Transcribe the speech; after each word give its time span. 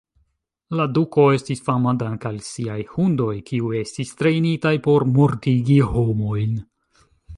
La 0.77 0.85
duko 0.93 1.25
estis 1.33 1.59
fama 1.67 1.93
dank'al 2.03 2.39
siaj 2.47 2.79
hundoj, 2.93 3.29
kiuj 3.51 3.75
estis 3.83 4.15
trejnitaj 4.23 4.73
por 4.89 5.07
mortigi 5.19 5.77
homojn. 5.93 6.61